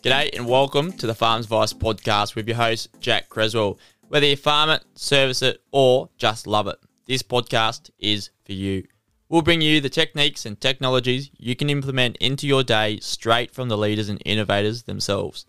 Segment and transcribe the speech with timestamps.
[0.00, 3.80] G'day and welcome to the Farms Advice podcast with your host, Jack Creswell.
[4.06, 8.86] Whether you farm it, service it, or just love it, this podcast is for you.
[9.28, 13.68] We'll bring you the techniques and technologies you can implement into your day straight from
[13.68, 15.46] the leaders and innovators themselves.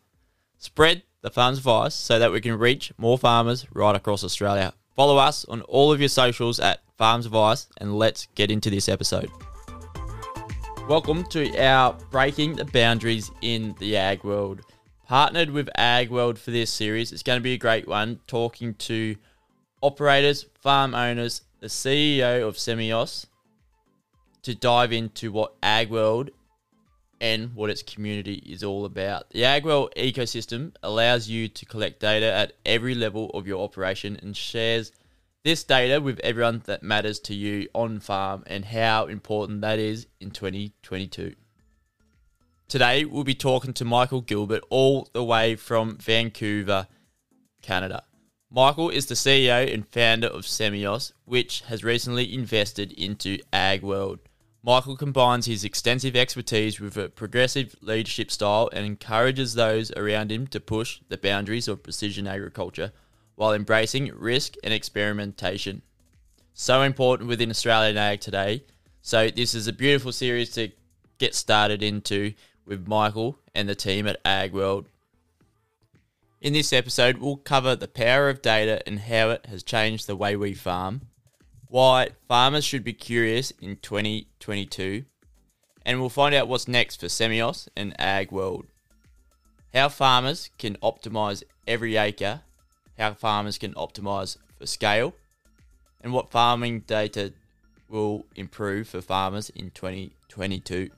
[0.58, 4.74] Spread the Farms Advice so that we can reach more farmers right across Australia.
[4.96, 8.90] Follow us on all of your socials at Farms Advice and let's get into this
[8.90, 9.30] episode.
[10.90, 14.62] Welcome to our Breaking the Boundaries in the Ag World.
[15.06, 17.12] Partnered with AgWorld for this series.
[17.12, 19.16] It's going to be a great one talking to
[19.82, 23.28] operators, farm owners, the CEO of Semios
[24.42, 26.30] to dive into what AgWorld
[27.22, 29.30] and what its community is all about.
[29.30, 34.36] The AgWorld ecosystem allows you to collect data at every level of your operation and
[34.36, 34.92] shares
[35.44, 40.08] this data with everyone that matters to you on farm and how important that is
[40.20, 41.34] in 2022.
[42.68, 46.88] Today, we'll be talking to Michael Gilbert all the way from Vancouver,
[47.62, 48.04] Canada.
[48.52, 54.20] Michael is the CEO and founder of Semios, which has recently invested into AgWorld.
[54.62, 60.48] Michael combines his extensive expertise with a progressive leadership style and encourages those around him
[60.48, 62.92] to push the boundaries of precision agriculture
[63.40, 65.82] while embracing risk and experimentation.
[66.54, 68.66] So important within Australian ag today.
[69.02, 70.74] So, this is a beautiful series to
[71.20, 72.34] get started into
[72.66, 74.88] with Michael and the team at AgWorld.
[76.42, 80.18] In this episode, we'll cover the power of data and how it has changed the
[80.18, 81.04] way we farm,
[81.70, 85.06] why farmers should be curious in 2022,
[85.86, 88.66] and we'll find out what's next for Semios and AgWorld.
[89.74, 92.42] How farmers can optimize every acre
[93.00, 95.16] how farmers can optimize for scale,
[96.02, 97.32] and what farming data
[97.88, 100.90] will improve for farmers in 2022.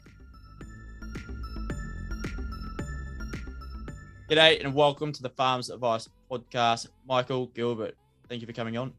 [4.32, 6.88] G'day and welcome to the Farms Advice podcast.
[7.08, 7.96] Michael Gilbert,
[8.28, 8.94] thank you for coming on.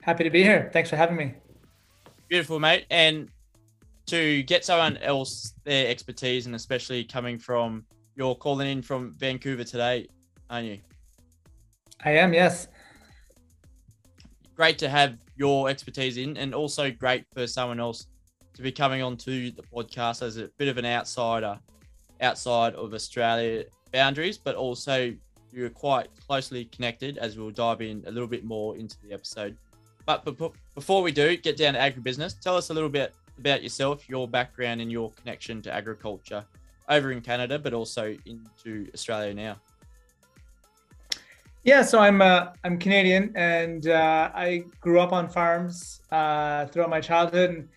[0.00, 0.70] Happy to be here.
[0.72, 1.34] Thanks for having me.
[2.28, 2.86] Beautiful, mate.
[2.90, 3.28] And
[4.06, 7.84] to get someone else their expertise, and especially coming from
[8.16, 10.08] you're calling in from Vancouver today,
[10.48, 10.78] aren't you?
[12.02, 12.68] I am, yes.
[14.54, 18.06] Great to have your expertise in, and also great for someone else
[18.54, 21.58] to be coming onto the podcast as a bit of an outsider
[22.20, 25.12] outside of Australia boundaries, but also
[25.52, 29.56] you're quite closely connected as we'll dive in a little bit more into the episode.
[30.06, 30.24] But
[30.74, 34.28] before we do get down to agribusiness, tell us a little bit about yourself, your
[34.28, 36.44] background, and your connection to agriculture
[36.88, 39.56] over in Canada, but also into Australia now.
[41.64, 46.90] Yeah, so I'm uh, I'm Canadian, and uh, I grew up on farms uh, throughout
[46.90, 47.68] my childhood, and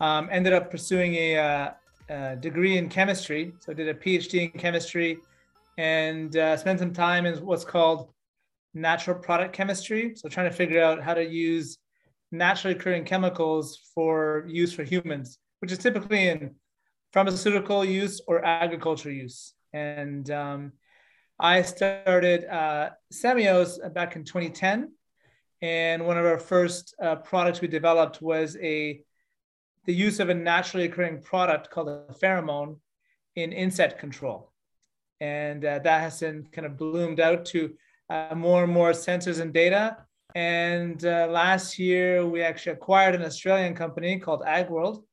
[0.00, 1.70] um, ended up pursuing a, uh,
[2.08, 3.52] a, degree in chemistry.
[3.60, 5.18] So I did a PhD in chemistry,
[5.78, 8.10] and uh, spent some time in what's called
[8.74, 10.16] natural product chemistry.
[10.16, 11.78] So trying to figure out how to use
[12.32, 16.56] naturally occurring chemicals for use for humans, which is typically in
[17.12, 19.54] pharmaceutical use or agriculture use.
[19.72, 20.72] And um,
[21.38, 24.92] I started uh, Semios back in 2010.
[25.62, 29.02] And one of our first uh, products we developed was a
[29.84, 32.78] the use of a naturally occurring product called a pheromone
[33.36, 34.50] in insect control.
[35.20, 37.74] And uh, that has been kind of bloomed out to
[38.10, 39.98] uh, more and more sensors and data.
[40.34, 45.04] And uh, last year, we actually acquired an Australian company called AgWorld.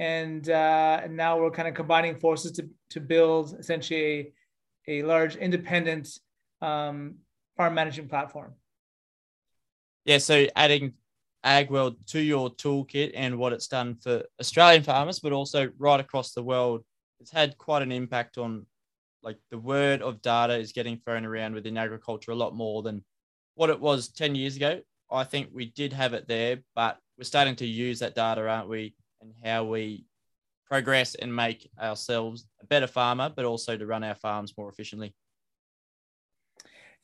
[0.00, 4.32] And, uh, and now we're kind of combining forces to, to build essentially a,
[4.88, 6.08] a large independent
[6.60, 7.16] um,
[7.56, 8.54] farm management platform.
[10.04, 10.94] Yeah, so adding
[11.44, 16.32] AgWorld to your toolkit and what it's done for Australian farmers, but also right across
[16.32, 16.84] the world,
[17.20, 18.66] it's had quite an impact on
[19.22, 23.04] like the word of data is getting thrown around within agriculture a lot more than
[23.54, 24.80] what it was 10 years ago.
[25.10, 28.68] I think we did have it there, but we're starting to use that data, aren't
[28.68, 28.94] we?
[29.20, 30.06] And how we
[30.72, 35.14] progress and make ourselves a better farmer, but also to run our farms more efficiently.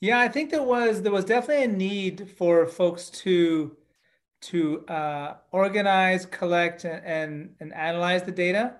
[0.00, 3.76] Yeah, I think there was there was definitely a need for folks to
[4.52, 8.76] to uh, organize, collect, and, and, and analyze the data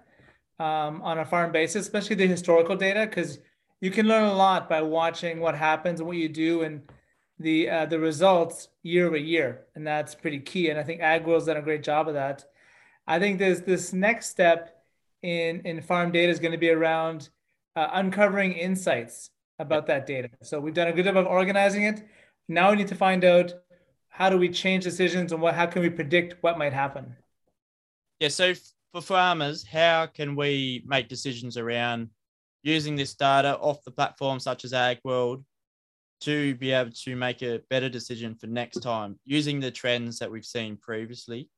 [0.58, 3.40] um, on a farm basis, especially the historical data, because
[3.82, 6.80] you can learn a lot by watching what happens and what you do and
[7.38, 10.70] the uh, the results year over year, and that's pretty key.
[10.70, 12.46] And I think AgWorld's done a great job of that.
[13.06, 14.77] I think there's this next step
[15.22, 17.28] in in farm data is going to be around
[17.76, 20.28] uh, uncovering insights about that data.
[20.42, 22.06] So we've done a good job of organizing it.
[22.48, 23.52] Now we need to find out
[24.08, 27.16] how do we change decisions and what how can we predict what might happen.
[28.20, 28.28] Yeah.
[28.28, 28.54] So
[28.92, 32.10] for farmers, how can we make decisions around
[32.62, 35.44] using this data off the platform such as AgWorld
[36.20, 40.30] to be able to make a better decision for next time using the trends that
[40.30, 41.48] we've seen previously?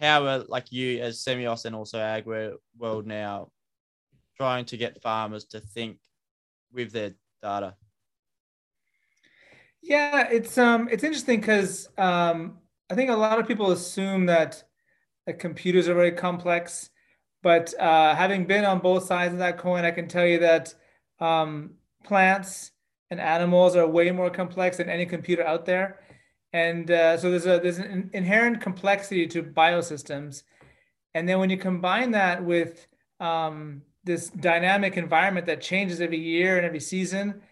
[0.00, 3.50] How are like you as Semios and also AgWorld now
[4.36, 5.98] trying to get farmers to think
[6.72, 7.12] with their
[7.42, 7.74] data?
[9.82, 12.58] Yeah, it's um it's interesting because um
[12.90, 14.62] I think a lot of people assume that
[15.26, 16.90] that computers are very complex.
[17.42, 20.74] But uh, having been on both sides of that coin, I can tell you that
[21.20, 21.74] um,
[22.04, 22.72] plants
[23.10, 26.00] and animals are way more complex than any computer out there.
[26.52, 30.42] And uh, so there's a there's an inherent complexity to biosystems.
[31.14, 32.86] And then when you combine that with
[33.20, 37.42] um, this dynamic environment that changes every year and every season,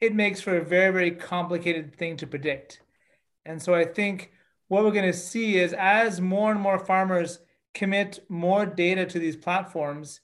[0.00, 2.80] it makes for a very, very complicated thing to predict.
[3.46, 4.32] And so I think
[4.68, 7.40] what we're going to see is as more and more farmers
[7.72, 10.20] commit more data to these platforms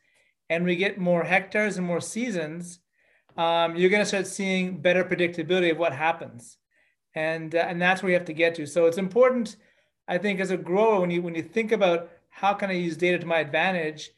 [0.48, 2.80] and we get more hectares and more seasons,
[3.36, 6.58] um, you're going to start seeing better predictability of what happens.
[7.14, 8.66] And, uh, and that's where you have to get to.
[8.66, 9.56] So it's important,
[10.06, 12.96] I think, as a grower, when you, when you think about how can I use
[12.96, 14.10] data to my advantage,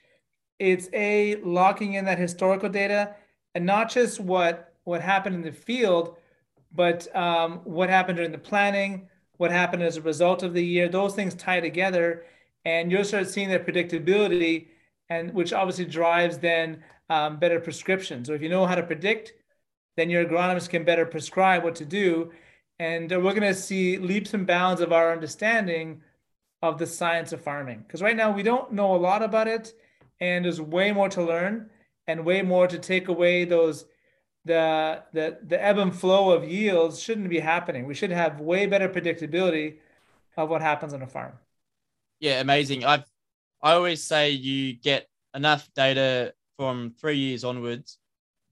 [0.58, 3.14] it's a locking in that historical data
[3.54, 6.16] and not just what, what happened in the field,
[6.74, 10.88] but um, what happened during the planning, what happened as a result of the year.
[10.88, 12.24] Those things tie together,
[12.64, 14.68] and you'll start seeing that predictability,
[15.08, 18.28] and which obviously drives then um, better prescriptions.
[18.28, 19.32] So if you know how to predict,
[19.96, 22.32] then your agronomist can better prescribe what to do,
[22.82, 26.02] and uh, we're going to see leaps and bounds of our understanding
[26.62, 27.84] of the science of farming.
[27.86, 29.72] Because right now we don't know a lot about it,
[30.18, 31.70] and there's way more to learn
[32.08, 33.84] and way more to take away those
[34.44, 37.86] the the the ebb and flow of yields shouldn't be happening.
[37.86, 39.76] We should have way better predictability
[40.36, 41.34] of what happens on a farm.
[42.18, 42.84] Yeah, amazing.
[42.84, 43.04] I've
[43.62, 47.98] I always say you get enough data from three years onwards.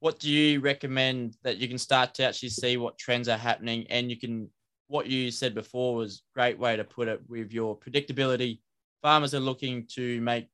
[0.01, 3.87] What do you recommend that you can start to actually see what trends are happening
[3.91, 4.51] and you can
[4.89, 8.61] what you said before was great way to put it with your predictability.
[9.03, 10.49] Farmers are looking to make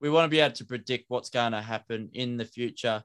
[0.00, 3.02] we want to be able to predict what's going to happen in the future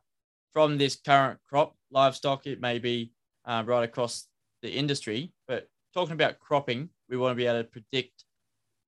[0.55, 3.11] from this current crop, livestock, it may be
[3.43, 4.27] uh, right across
[4.61, 5.33] the industry.
[5.49, 8.23] But talking about cropping, we want to be able to predict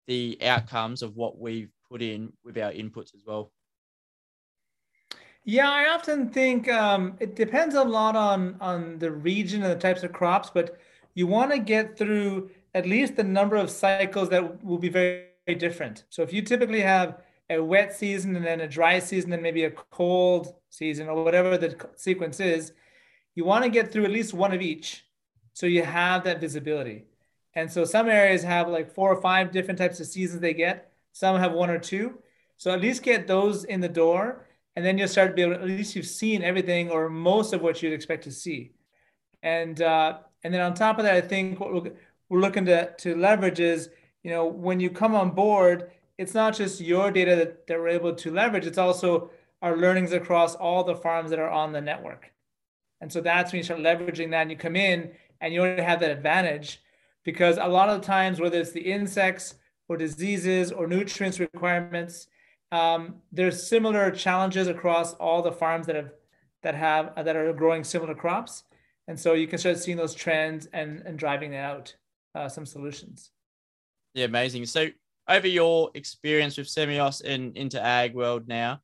[0.07, 3.51] the outcomes of what we've put in with our inputs as well.
[5.49, 9.79] Yeah, I often think um, it depends a lot on on the region and the
[9.79, 10.77] types of crops, but
[11.13, 15.27] you want to get through at least the number of cycles that will be very,
[15.45, 16.03] very different.
[16.09, 19.63] So if you typically have a wet season and then a dry season and maybe
[19.63, 22.73] a cold season or whatever the sequence is,
[23.33, 25.05] you want to get through at least one of each
[25.53, 27.05] so you have that visibility.
[27.55, 30.91] And so some areas have like four or five different types of seasons they get.
[31.13, 32.19] Some have one or two.
[32.57, 34.46] So at least get those in the door
[34.77, 37.51] and then you'll start to be able to, at least you've seen everything or most
[37.51, 38.74] of what you'd expect to see.
[39.41, 41.91] And uh, and then on top of that, I think what we're,
[42.29, 43.89] we're looking to to leverage is
[44.22, 47.88] you know when you come on board, it's not just your data that, that we're
[47.88, 48.67] able to leverage.
[48.67, 49.31] It's also
[49.63, 52.31] our learnings across all the farms that are on the network.
[53.01, 55.10] And so that's when you start leveraging that and you come in
[55.41, 56.84] and you already have that advantage
[57.24, 59.55] because a lot of the times, whether it's the insects
[59.89, 62.27] or diseases or nutrients requirements,
[62.71, 66.12] um, there's similar challenges across all the farms that have
[66.63, 68.63] that have uh, that are growing similar crops.
[69.07, 71.95] And so you can start seeing those trends and, and driving out
[72.36, 73.31] uh, some solutions.
[74.13, 74.65] Yeah, amazing.
[74.65, 74.89] So
[75.27, 78.81] over your experience with Semios and into AgWorld now,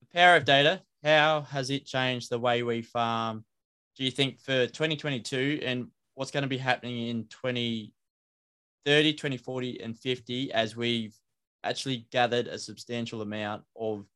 [0.00, 3.44] the power of data, how has it changed the way we farm?
[3.96, 9.98] Do you think for 2022 and what's going to be happening in 2030, 2040, and
[9.98, 11.16] 50 as we've
[11.64, 14.06] actually gathered a substantial amount of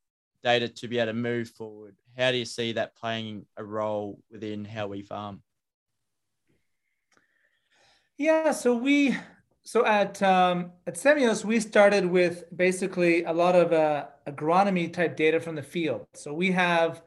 [0.42, 1.96] data to be able to move forward?
[2.16, 5.42] How do you see that playing a role within how we farm?
[8.16, 9.16] Yeah, so we
[9.64, 15.16] so at um, at Semios, we started with basically a lot of uh, agronomy type
[15.16, 16.06] data from the field.
[16.14, 17.02] So we have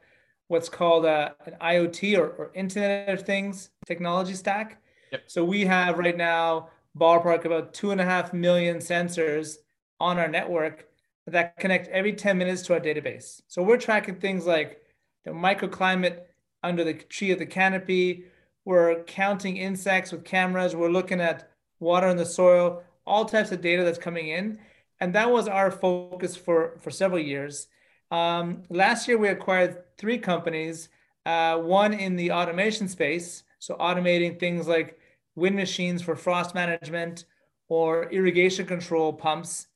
[0.48, 4.82] what's called a, an IoT or, or Internet of Things technology stack.
[5.12, 5.24] Yep.
[5.27, 9.58] So we have right now ballpark about two and a half million sensors
[10.00, 10.88] on our network
[11.25, 13.42] that connect every 10 minutes to our database.
[13.48, 14.82] So we're tracking things like
[15.25, 16.22] the microclimate
[16.63, 18.25] under the tree of the canopy.
[18.66, 20.75] We're counting insects with cameras.
[20.75, 24.60] We're looking at water in the soil, all types of data that's coming in.
[25.00, 27.68] And that was our focus for, for several years.
[28.10, 30.89] Um, last year, we acquired three companies,
[31.25, 35.00] uh, one in the automation space, so automating things like
[35.36, 37.25] wind machines for frost management
[37.68, 39.66] or irrigation control pumps.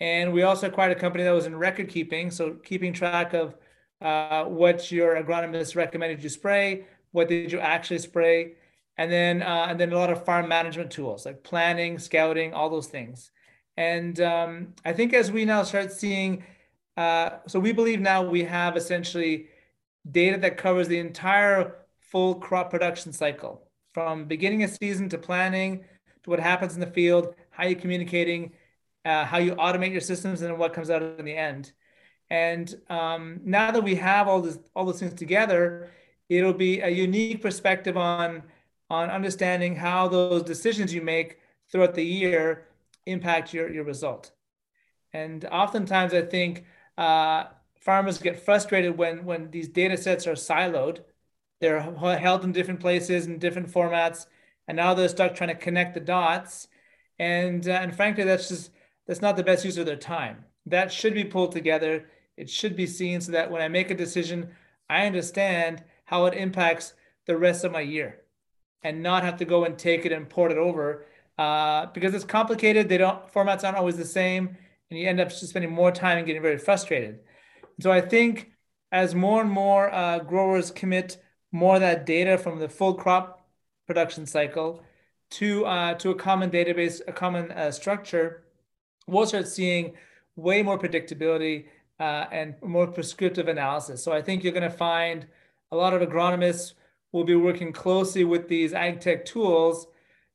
[0.00, 3.54] And we also acquired a company that was in record keeping, so keeping track of
[4.00, 8.52] uh, what your agronomist recommended you spray, what did you actually spray,
[8.96, 12.70] and then uh, and then a lot of farm management tools like planning, scouting, all
[12.70, 13.30] those things.
[13.76, 16.44] And um, I think as we now start seeing,
[16.96, 19.48] uh, so we believe now we have essentially
[20.10, 25.84] data that covers the entire full crop production cycle from beginning of season to planning
[26.22, 28.52] to what happens in the field, how you're communicating,
[29.10, 31.64] uh, how you automate your systems, and what comes out in the end.
[32.46, 32.66] And
[32.98, 35.62] um, now that we have all this, all those things together,
[36.28, 38.42] it'll be a unique perspective on
[38.98, 41.28] on understanding how those decisions you make
[41.70, 42.42] throughout the year
[43.06, 44.32] impact your, your result.
[45.12, 46.52] And oftentimes, I think
[46.98, 47.44] uh,
[47.80, 50.96] farmers get frustrated when, when these data sets are siloed.
[51.60, 51.80] They're
[52.26, 54.26] held in different places in different formats,
[54.66, 56.68] and now they're stuck trying to connect the dots.
[57.18, 58.70] And, uh, and frankly, that's just
[59.10, 60.44] that's not the best use of their time.
[60.66, 62.06] That should be pulled together.
[62.36, 64.50] It should be seen so that when I make a decision,
[64.88, 66.94] I understand how it impacts
[67.26, 68.20] the rest of my year
[68.84, 71.06] and not have to go and take it and port it over
[71.38, 72.88] uh, because it's complicated.
[72.88, 74.56] They don't formats aren't always the same,
[74.90, 77.18] and you end up just spending more time and getting very frustrated.
[77.80, 78.52] So I think
[78.92, 83.44] as more and more uh, growers commit more of that data from the full crop
[83.88, 84.84] production cycle
[85.30, 88.44] to uh, to a common database, a common uh, structure,
[89.10, 89.94] we'll start seeing
[90.36, 91.66] way more predictability
[91.98, 94.02] uh, and more prescriptive analysis.
[94.02, 95.26] So I think you're going to find
[95.70, 96.74] a lot of agronomists
[97.12, 99.86] we'll be working closely with these ag tech tools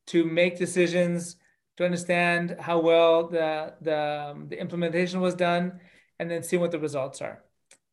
[0.06, 1.36] to make decisions,
[1.76, 3.98] to understand how well the, the,
[4.30, 5.80] um, the implementation was done,
[6.18, 7.42] and then see what the results are.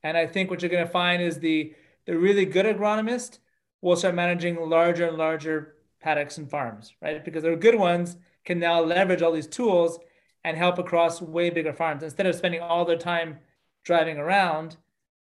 [0.03, 1.73] And I think what you're going to find is the,
[2.05, 3.39] the really good agronomist
[3.81, 7.23] will start managing larger and larger paddocks and farms, right?
[7.23, 9.97] Because the good ones can now leverage all these tools
[10.43, 12.03] and help across way bigger farms.
[12.03, 13.39] Instead of spending all their time
[13.83, 14.77] driving around,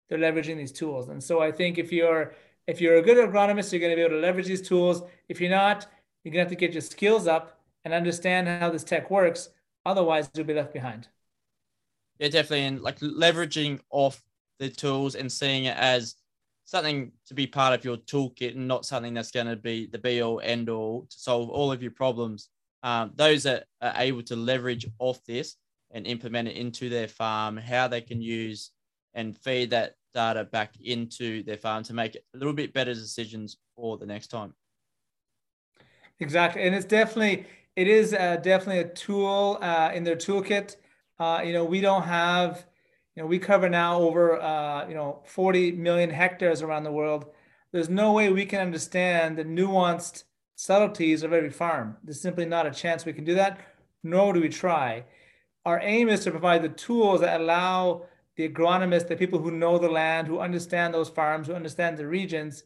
[0.09, 1.09] they're leveraging these tools.
[1.09, 2.35] And so I think if you're
[2.67, 5.03] if you're a good agronomist, you're going to be able to leverage these tools.
[5.29, 5.87] If you're not,
[6.23, 9.49] you're going to have to get your skills up and understand how this tech works.
[9.87, 11.09] Otherwise, you'll be left behind.
[12.19, 12.67] Yeah, definitely.
[12.67, 14.23] And like leveraging off
[14.59, 16.17] the tools and seeing it as
[16.67, 19.99] something to be part of your toolkit and not something that's going to be the
[19.99, 22.49] be all end all to solve all of your problems.
[22.83, 25.57] Um, those that are able to leverage off this
[25.91, 28.71] and implement it into their farm, how they can use
[29.15, 33.59] and feed that data back into their farm to make a little bit better decisions
[33.77, 34.55] for the next time.
[36.21, 37.47] Exactly, and it's definitely
[37.77, 40.77] it is uh, definitely a tool uh, in their toolkit.
[41.19, 42.67] Uh, you know, we don't have,
[43.15, 47.27] you know, we cover now over uh, you know 40 million hectares around the world.
[47.73, 50.25] There's no way we can understand the nuanced
[50.61, 51.97] subtleties of every farm.
[52.05, 53.61] There's simply not a chance we can do that,
[54.03, 55.05] nor do we try.
[55.65, 59.79] Our aim is to provide the tools that allow the agronomists, the people who know
[59.79, 62.65] the land, who understand those farms, who understand the regions,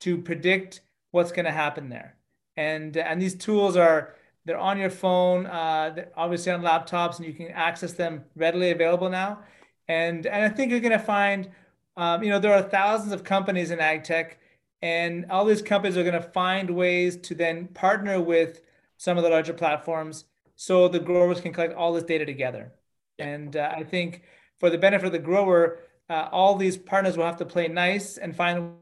[0.00, 2.16] to predict what's going to happen there.
[2.56, 4.14] And and these tools are
[4.46, 9.10] they're on your phone, uh, obviously on laptops, and you can access them readily available
[9.10, 9.40] now.
[9.88, 11.50] And and I think you're going to find,
[11.98, 14.38] um, you know, there are thousands of companies in ag tech,
[14.82, 18.60] and all these companies are going to find ways to then partner with
[18.96, 20.24] some of the larger platforms
[20.56, 22.72] so the growers can collect all this data together.
[23.18, 24.22] And uh, I think
[24.58, 28.16] for the benefit of the grower, uh, all these partners will have to play nice
[28.16, 28.74] and find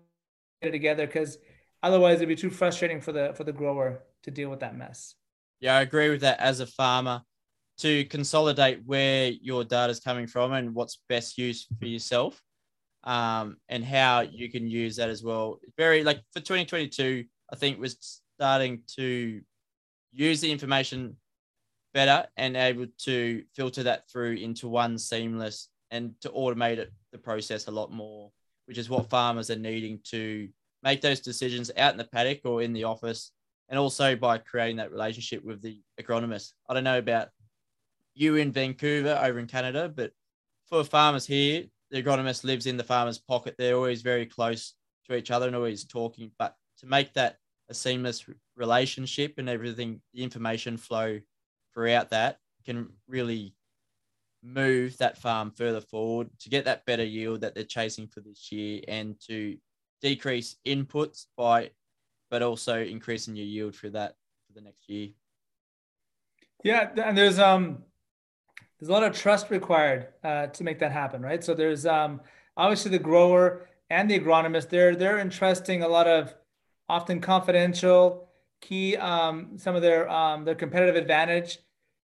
[0.63, 1.39] it together because
[1.83, 5.15] otherwise it'd be too frustrating for the for the grower to deal with that mess.
[5.61, 7.23] Yeah, I agree with that as a farmer
[7.79, 12.41] to consolidate where your data is coming from and what's best use for yourself
[13.05, 15.61] um, and how you can use that as well.
[15.77, 19.41] Very like for 2022, I think was starting to
[20.13, 21.17] use the information
[21.93, 27.19] better and able to filter that through into one seamless and to automate it, the
[27.19, 28.31] process a lot more,
[28.67, 30.49] which is what farmers are needing to
[30.83, 33.31] make those decisions out in the paddock or in the office,
[33.69, 36.53] and also by creating that relationship with the agronomist.
[36.69, 37.29] I don't know about
[38.15, 40.13] you in Vancouver over in Canada, but
[40.69, 43.55] for farmers here, the agronomist lives in the farmer's pocket.
[43.57, 44.75] They're always very close
[45.07, 46.33] to each other and always talking.
[46.41, 47.37] But to make that
[47.69, 51.21] a seamless relationship and everything, the information flow
[51.73, 53.55] throughout that can really
[54.43, 58.51] move that farm further forward to get that better yield that they're chasing for this
[58.51, 59.57] year and to
[60.03, 61.71] decrease inputs by
[62.31, 65.09] but also increasing your yield for that for the next year
[66.63, 67.79] yeah and there's um
[68.79, 72.21] there's a lot of trust required uh, to make that happen right so there's um
[72.57, 76.35] obviously the grower and the agronomist they're they're entrusting a lot of
[76.89, 78.29] often confidential
[78.65, 81.59] key um, some of their um, their competitive advantage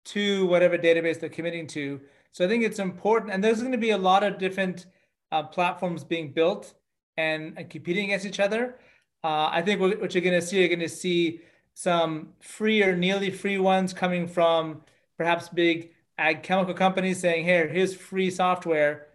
[0.05, 2.01] to whatever database they're committing to.
[2.33, 4.87] So I think it's important, and there's going to be a lot of different
[5.31, 6.75] uh, platforms being built
[7.17, 8.77] and, and, competing against each other.
[9.23, 11.41] Uh, I think what, what you're going to see, you're going to see
[11.75, 14.83] some free or nearly free ones coming from
[15.17, 19.09] perhaps big ag chemical companies saying, "Here, here's free software,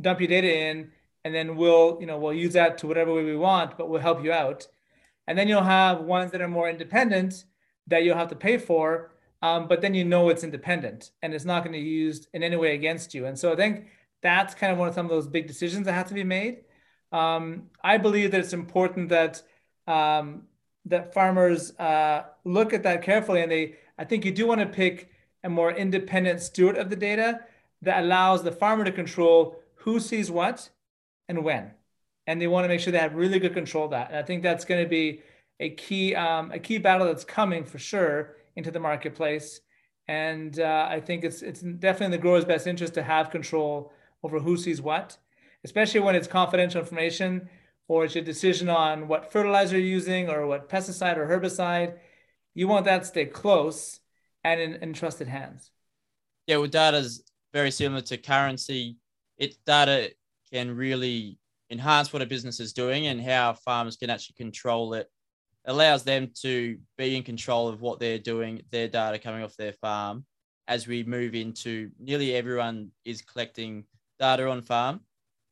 [0.00, 0.92] dump your data in,
[1.24, 4.00] and then we'll, you know, we'll use that to whatever way we want, but we'll
[4.00, 4.66] help you out."
[5.26, 7.44] And then you'll have ones that are more independent
[7.86, 9.10] that you'll have to pay for,
[9.42, 12.42] um, but then you know it's independent and it's not going to be used in
[12.42, 13.26] any way against you.
[13.26, 13.86] And so I think
[14.22, 16.64] that's kind of one of some of those big decisions that have to be made.
[17.12, 19.42] Um, I believe that it's important that
[19.86, 20.42] um,
[20.86, 23.76] that farmers uh, look at that carefully, and they.
[23.98, 25.10] I think you do want to pick
[25.44, 27.40] a more independent steward of the data
[27.82, 30.70] that allows the farmer to control who sees what
[31.28, 31.70] and when,
[32.26, 34.08] and they want to make sure they have really good control of that.
[34.08, 35.22] And I think that's going to be
[35.60, 39.60] a key um, a key battle that's coming for sure into the marketplace.
[40.06, 43.92] And uh, I think it's it's definitely in the grower's best interest to have control
[44.22, 45.16] over who sees what,
[45.64, 47.48] especially when it's confidential information
[47.88, 51.98] or it's your decision on what fertilizer you're using or what pesticide or herbicide.
[52.54, 53.97] You want that to stay close
[54.44, 55.70] and in, in trusted hands.
[56.46, 57.22] Yeah, well, data is
[57.52, 58.96] very similar to currency.
[59.36, 60.12] It data
[60.52, 61.38] can really
[61.70, 65.08] enhance what a business is doing and how farmers can actually control it
[65.68, 69.74] allows them to be in control of what they're doing, their data coming off their
[69.74, 70.24] farm.
[70.66, 73.84] As we move into nearly everyone is collecting
[74.18, 75.00] data on farm,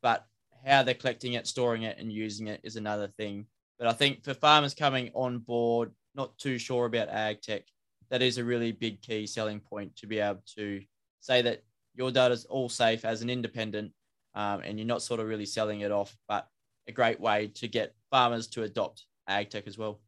[0.03, 0.27] but
[0.65, 3.47] how they're collecting it, storing it, and using it is another thing.
[3.79, 7.63] But I think for farmers coming on board, not too sure about ag tech,
[8.11, 10.83] that is a really big key selling point to be able to
[11.21, 11.63] say that
[11.95, 13.93] your data is all safe as an independent
[14.35, 16.47] um, and you're not sort of really selling it off, but
[16.87, 20.01] a great way to get farmers to adopt ag tech as well.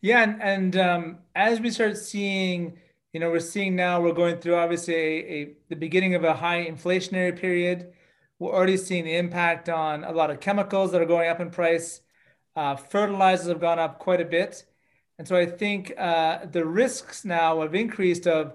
[0.00, 2.78] Yeah, and, and um, as we start seeing,
[3.12, 6.34] you know, we're seeing now we're going through obviously a, a, the beginning of a
[6.34, 7.92] high inflationary period.
[8.38, 11.50] We're already seeing the impact on a lot of chemicals that are going up in
[11.50, 12.00] price.
[12.54, 14.64] Uh, fertilizers have gone up quite a bit,
[15.18, 18.54] and so I think uh, the risks now have increased of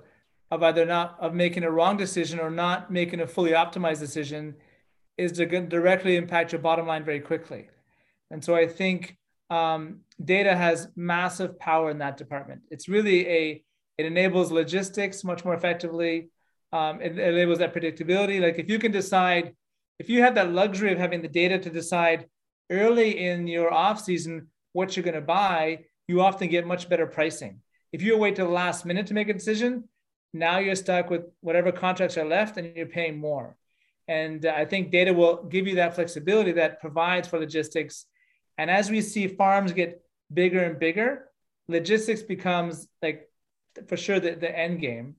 [0.50, 4.56] of either not of making a wrong decision or not making a fully optimized decision
[5.18, 7.70] is to directly impact your bottom line very quickly.
[8.30, 9.18] And so I think
[9.50, 12.62] um, data has massive power in that department.
[12.70, 13.64] It's really a,
[13.98, 16.30] it enables logistics much more effectively.
[16.72, 18.42] Um, it, it enables that predictability.
[18.42, 19.56] Like if you can decide,
[20.00, 22.28] if you have that luxury of having the data to decide
[22.70, 27.08] early in your off season what you're going to buy, you often get much better
[27.08, 27.62] pricing.
[27.92, 29.88] If you wait till the last minute to make a decision,
[30.34, 33.56] now you're stuck with whatever contracts are left and you're paying more.
[34.08, 38.06] And I think data will give you that flexibility that provides for logistics
[38.58, 40.02] and as we see farms get
[40.34, 41.30] bigger and bigger,
[41.68, 43.30] logistics becomes like
[43.88, 45.16] for sure the, the end game.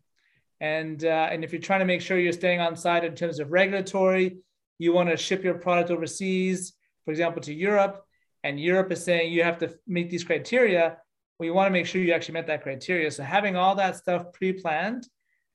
[0.61, 3.41] And uh, and if you're trying to make sure you're staying on side in terms
[3.41, 4.39] of regulatory,
[4.79, 8.04] you want to ship your product overseas, for example, to Europe,
[8.45, 10.99] and Europe is saying you have to meet these criteria,
[11.39, 13.11] well, you want to make sure you actually met that criteria.
[13.11, 15.09] So having all that stuff pre-planned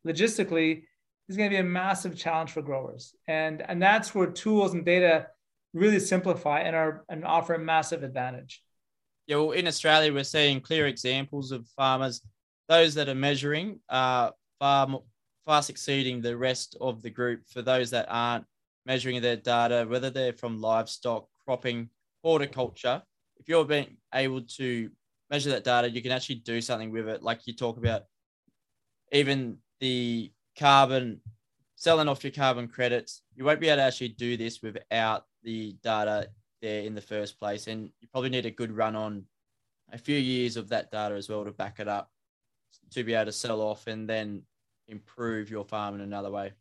[0.06, 0.84] logistically
[1.30, 3.16] is going to be a massive challenge for growers.
[3.28, 5.28] And, and that's where tools and data
[5.74, 8.64] really simplify and are and offer a massive advantage.
[9.28, 12.22] Yeah, well, in Australia, we're seeing clear examples of farmers,
[12.68, 15.00] those that are measuring are far,
[15.46, 17.42] far succeeding the rest of the group.
[17.48, 18.46] For those that aren't
[18.88, 21.90] measuring their data, whether they're from livestock, cropping,
[22.24, 23.02] horticulture,
[23.38, 24.90] if you're being able to
[25.30, 27.24] measure that data, you can actually do something with it.
[27.24, 28.04] Like you talk about
[29.12, 31.22] even the carbon,
[31.76, 35.76] selling off your carbon credits, you won't be able to actually do this without the
[35.84, 36.30] data
[36.62, 37.68] there in the first place.
[37.68, 39.24] And you probably need a good run on
[39.92, 42.12] a few years of that data as well to back it up
[42.92, 44.42] to be able to sell off and then
[44.88, 46.52] improve your farm in another way.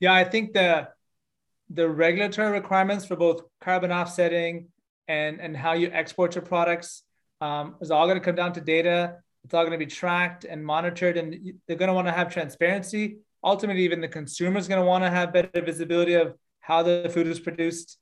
[0.00, 0.88] Yeah, I think the
[1.70, 4.68] the regulatory requirements for both carbon offsetting
[5.08, 7.02] and and how you export your products
[7.40, 9.16] um, is all going to come down to data.
[9.44, 12.32] It's all going to be tracked and monitored, and they're going to want to have
[12.32, 13.18] transparency.
[13.44, 17.08] Ultimately, even the consumer is going to want to have better visibility of how the
[17.12, 17.98] food is produced.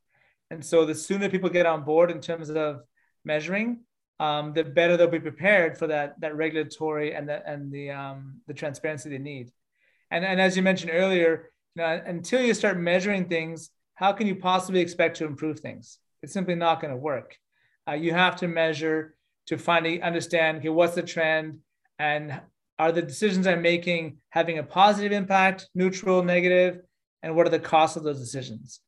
[0.51, 2.81] And so, the sooner people get on board in terms of
[3.25, 3.81] measuring,
[4.21, 8.41] um, the better they'll be prepared for that that regulatory and the and the um,
[8.47, 9.51] the transparency they need.
[10.11, 14.27] And and as you mentioned earlier, you know, until you start measuring things, how can
[14.27, 15.99] you possibly expect to improve things?
[16.23, 17.37] It's simply not going to work.
[17.89, 19.15] Uh, you have to measure
[19.47, 21.59] to finally understand okay, what's the trend
[21.99, 22.41] and
[22.79, 26.81] are the decisions I'm making having a positive impact, neutral, negative,
[27.23, 28.81] and what are the costs of those decisions?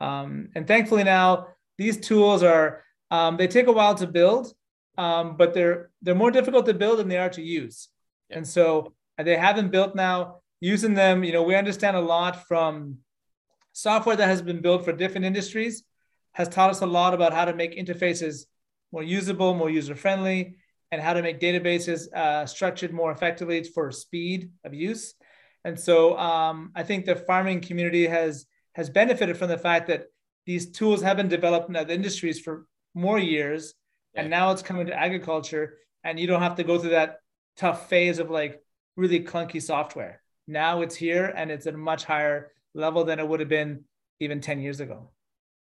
[0.00, 4.52] Um, and thankfully now these tools are um, they take a while to build,
[4.96, 7.88] um, but they're they're more difficult to build than they are to use.
[8.30, 8.38] Yeah.
[8.38, 11.24] And so uh, they haven't built now using them.
[11.24, 12.98] You know, we understand a lot from
[13.72, 15.84] software that has been built for different industries
[16.34, 18.46] has taught us a lot about how to make interfaces
[18.92, 20.56] more usable, more user friendly,
[20.92, 25.14] and how to make databases uh, structured more effectively for speed of use.
[25.64, 30.06] And so um, I think the farming community has has benefited from the fact that
[30.46, 33.74] these tools have been developed in other industries for more years,
[34.14, 34.22] yeah.
[34.22, 37.18] and now it's coming to agriculture, and you don't have to go through that
[37.56, 38.60] tough phase of like
[38.96, 40.20] really clunky software.
[40.46, 43.84] Now it's here, and it's at a much higher level than it would have been
[44.20, 45.10] even 10 years ago.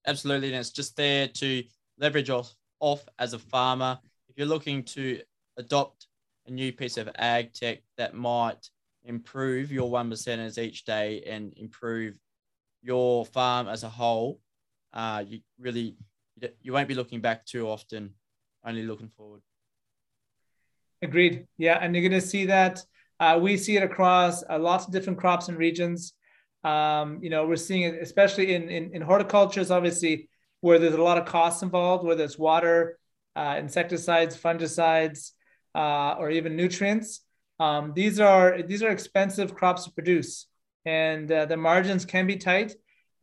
[0.07, 0.49] Absolutely.
[0.49, 1.63] And it's just there to
[1.99, 3.99] leverage off, off as a farmer.
[4.29, 5.21] If you're looking to
[5.57, 6.07] adopt
[6.47, 8.69] a new piece of ag tech that might
[9.03, 12.15] improve your one percenters each day and improve
[12.81, 14.39] your farm as a whole,
[14.93, 15.95] uh, you really
[16.61, 18.13] you won't be looking back too often,
[18.65, 19.41] only looking forward.
[21.01, 21.47] Agreed.
[21.57, 22.83] Yeah, and you're going to see that.
[23.21, 26.13] Uh, we see it across uh, lots of different crops and regions.
[26.63, 30.27] Um, you know, we're seeing it especially in, in, in horticulture, obviously
[30.61, 32.97] where there's a lot of costs involved, whether it's water,
[33.35, 35.31] uh, insecticides, fungicides,
[35.75, 37.21] uh, or even nutrients.
[37.59, 40.47] Um, these are these are expensive crops to produce,
[40.85, 42.73] and uh, the margins can be tight.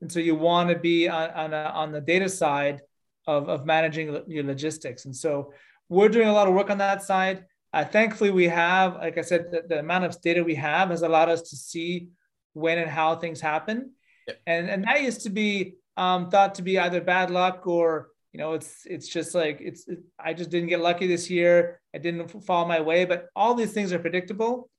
[0.01, 2.81] And so you want to be on on, a, on the data side
[3.27, 5.05] of, of managing your logistics.
[5.07, 5.53] And so
[5.89, 7.45] we're doing a lot of work on that side.
[7.73, 11.03] Uh, thankfully, we have, like I said, the, the amount of data we have has
[11.03, 12.09] allowed us to see
[12.55, 13.93] when and how things happen.
[14.27, 14.41] Yep.
[14.47, 18.39] And and that used to be um, thought to be either bad luck or you
[18.39, 21.81] know it's it's just like it's it, I just didn't get lucky this year.
[21.95, 23.05] I didn't fall my way.
[23.05, 24.71] But all these things are predictable.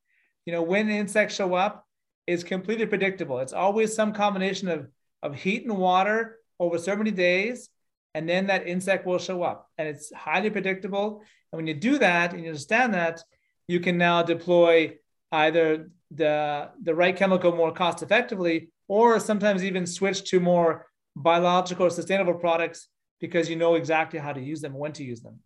[0.45, 1.85] You know when insects show up
[2.27, 3.39] is completely predictable.
[3.39, 4.87] It's always some combination of
[5.21, 7.69] of heat and water over so many days,
[8.13, 11.21] and then that insect will show up, and it's highly predictable.
[11.51, 13.21] And when you do that and you understand that,
[13.67, 14.95] you can now deploy
[15.31, 21.85] either the the right chemical more cost effectively, or sometimes even switch to more biological
[21.85, 22.87] or sustainable products
[23.19, 25.39] because you know exactly how to use them, when to use them,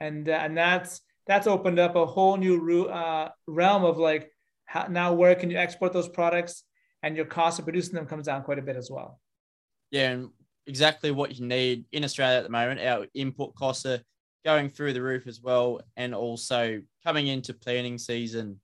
[0.00, 4.30] and uh, and that's that's opened up a whole new uh, realm of like
[4.64, 6.64] how, now where can you export those products,
[7.02, 9.20] and your cost of producing them comes down quite a bit as well.
[9.90, 10.30] Yeah, and
[10.66, 12.80] exactly what you need in Australia at the moment.
[12.80, 14.00] Our input costs are
[14.44, 18.60] going through the roof as well, and also coming into planting season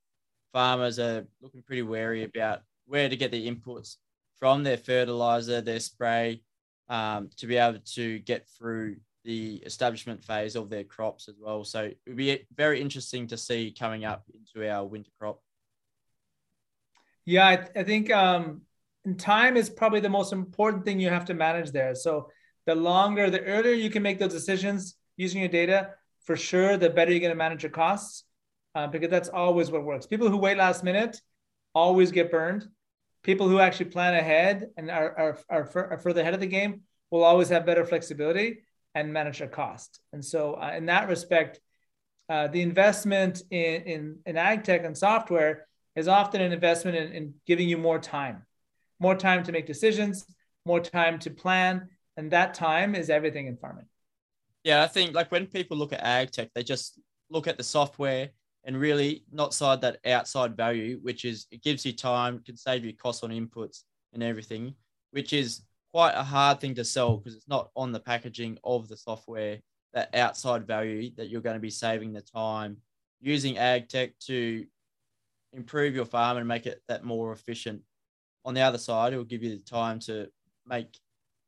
[0.53, 3.97] farmers are looking pretty wary about where to get the inputs
[4.39, 6.43] from their fertilizer, their spray,
[6.89, 11.65] um, to be able to get through the establishment phase of their crops as well.
[11.65, 15.41] So it would be very interesting to see coming up into our winter crop.
[17.27, 18.63] Yeah, I, I think um,
[19.17, 21.95] time is probably the most important thing you have to manage there.
[21.95, 22.31] So
[22.67, 25.91] the longer, the earlier you can make those decisions using your data,
[26.25, 28.25] for sure, the better you're going to manage your costs
[28.75, 30.07] uh, because that's always what works.
[30.07, 31.21] People who wait last minute
[31.75, 32.67] always get burned.
[33.23, 36.83] People who actually plan ahead and are, are, are, are further ahead of the game
[37.11, 38.59] will always have better flexibility.
[38.95, 40.01] and manage their cost.
[40.13, 41.61] And so, uh, in that respect,
[42.29, 47.13] uh, the investment in, in, in ag tech and software is often an investment in,
[47.13, 48.45] in giving you more time,
[49.01, 50.25] more time to make decisions,
[50.65, 51.89] more time to plan.
[52.17, 53.87] And that time is everything in farming.
[54.65, 57.65] Yeah, I think like when people look at ag tech, they just look at the
[57.65, 58.31] software
[58.65, 62.85] and really not side that outside value, which is it gives you time, can save
[62.85, 64.75] you costs on inputs and everything,
[65.13, 68.89] which is quite a hard thing to sell because it's not on the packaging of
[68.89, 69.59] the software
[69.95, 72.77] that outside value that you're going to be saving the time
[73.21, 74.65] using ag tech to
[75.53, 77.81] improve your farm and make it that more efficient.
[78.49, 80.27] On the other side, it will give you the time to
[80.67, 80.99] make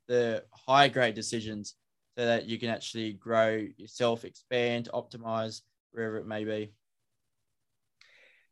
[0.06, 1.74] the high grade decisions
[2.18, 6.74] so that you can actually grow yourself, expand, optimize wherever it may be.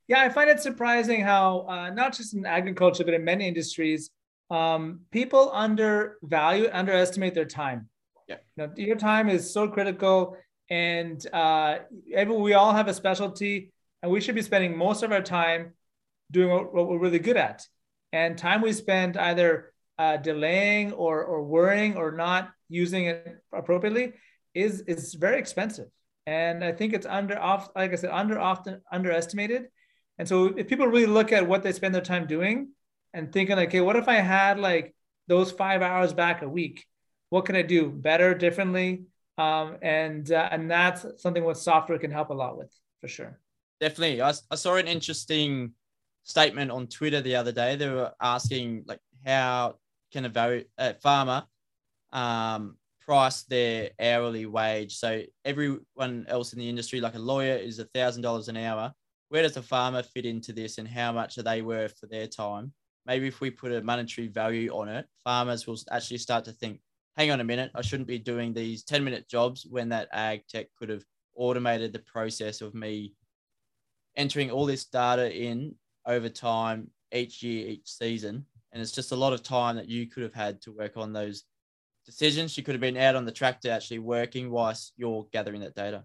[0.07, 4.09] Yeah, I find it surprising how uh, not just in agriculture, but in many industries,
[4.51, 7.91] um, people undervalue, underestimate their time.
[8.29, 10.39] Yeah, you know, your time is so critical,
[10.71, 11.81] and uh,
[12.15, 15.75] every, we all have a specialty, and we should be spending most of our time
[16.31, 17.67] doing what, what we're really good at.
[18.13, 24.13] And time we spend either uh, delaying or or worrying or not using it appropriately
[24.55, 25.89] is is very expensive.
[26.27, 29.69] And I think it's under off, like I said, under often underestimated.
[30.19, 32.69] And so if people really look at what they spend their time doing
[33.15, 34.95] and thinking like, okay, what if I had like
[35.27, 36.85] those five hours back a week?
[37.31, 39.05] What can I do better, differently?
[39.39, 43.41] Um, and uh, and that's something what software can help a lot with for sure.
[43.81, 45.73] Definitely, I, I saw an interesting
[46.23, 47.77] statement on Twitter the other day.
[47.77, 49.77] They were asking like, how
[50.13, 51.45] can a value, a farmer
[52.13, 54.97] um, price their hourly wage?
[54.97, 58.93] So everyone else in the industry, like a lawyer, is a thousand dollars an hour
[59.29, 62.27] where does a farmer fit into this and how much are they worth for their
[62.27, 62.73] time?
[63.07, 66.81] Maybe if we put a monetary value on it, farmers will actually start to think,
[67.17, 70.47] hang on a minute, I shouldn't be doing these 10 minute jobs when that ag
[70.49, 71.05] tech could have
[71.35, 73.15] automated the process of me
[74.17, 75.75] entering all this data in
[76.09, 78.45] over time each year, each season.
[78.73, 81.13] And it's just a lot of time that you could have had to work on
[81.13, 81.45] those
[82.05, 82.57] decisions.
[82.57, 85.75] You could have been out on the track to actually working whilst you're gathering that
[85.75, 86.05] data.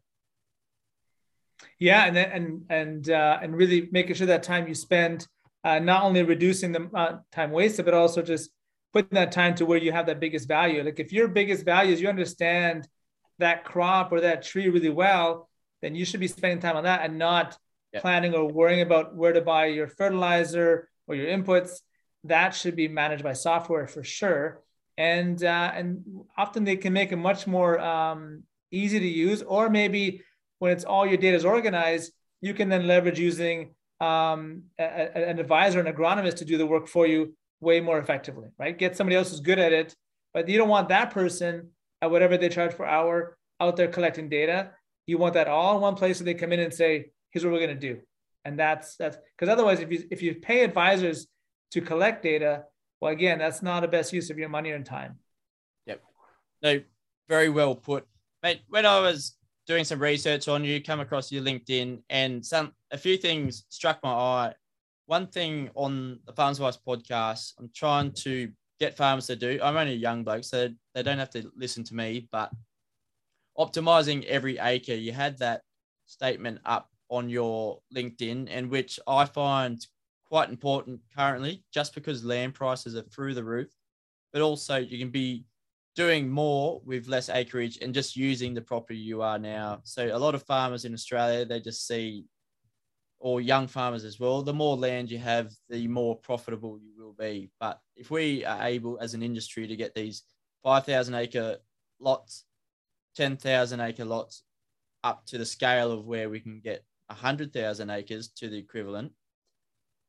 [1.79, 5.27] Yeah, and and and uh, and really making sure that time you spend
[5.63, 8.51] uh, not only reducing the uh, time wasted, but also just
[8.91, 10.83] putting that time to where you have that biggest value.
[10.83, 12.87] Like if your biggest value is you understand
[13.39, 15.49] that crop or that tree really well,
[15.81, 17.57] then you should be spending time on that and not
[18.01, 21.71] planning or worrying about where to buy your fertilizer or your inputs.
[22.25, 24.62] That should be managed by software for sure.
[24.97, 26.03] And uh, and
[26.38, 30.21] often they can make it much more um, easy to use, or maybe
[30.60, 35.29] when it's all your data is organized, you can then leverage using um, a, a,
[35.29, 38.77] an advisor, an agronomist to do the work for you way more effectively, right?
[38.77, 39.95] Get somebody else who's good at it,
[40.34, 41.69] but you don't want that person
[42.01, 44.71] at whatever they charge per hour out there collecting data.
[45.08, 47.52] You want that all in one place so they come in and say, here's what
[47.52, 48.00] we're going to do.
[48.46, 51.28] And that's that's because otherwise, if you if you pay advisors
[51.72, 52.65] to collect data,
[53.02, 55.17] well, again, that's not the best use of your money and time.
[55.88, 56.02] Yep.
[56.62, 56.82] No,
[57.28, 58.06] very well put.
[58.43, 62.74] Mate, when I was doing some research on you, come across your LinkedIn, and some
[62.91, 64.54] a few things struck my eye.
[65.06, 69.60] One thing on the Farms Advice podcast, I'm trying to get farmers to do.
[69.63, 72.52] I'm only a young bloke, so they don't have to listen to me, but
[73.58, 74.93] optimizing every acre.
[74.93, 75.62] You had that
[76.06, 79.86] statement up on your LinkedIn, and which I find
[80.26, 83.69] quite important currently, just because land prices are through the roof,
[84.32, 85.45] but also you can be
[85.95, 89.80] doing more with less acreage and just using the property you are now.
[89.84, 92.26] So a lot of farmers in Australia, they just see,
[93.19, 97.13] or young farmers as well, the more land you have, the more profitable you will
[97.13, 97.52] be.
[97.60, 100.23] But if we are able as an industry to get these
[100.63, 101.58] 5,000 acre
[101.99, 102.45] lots,
[103.15, 104.41] 10,000 acre lots
[105.04, 109.12] up to the scale of where we can get 100,000 acres to the equivalent,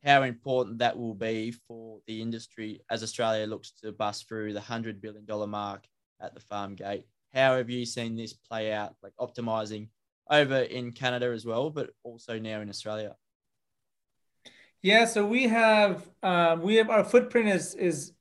[0.04, 4.60] how important that will be for the industry as Australia looks to bust through the
[4.60, 5.84] $100 billion mark
[6.20, 7.06] at the farm gate.
[7.32, 9.88] How have you seen this play out, like optimizing
[10.30, 13.16] over in Canada as well, but also now in Australia?
[14.82, 18.12] Yeah, so we have um, we have our footprint is is